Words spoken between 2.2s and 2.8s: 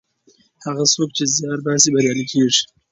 کیږي.